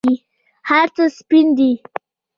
هرڅه 0.69 1.05
سپین 1.17 1.47
دي 1.57 1.71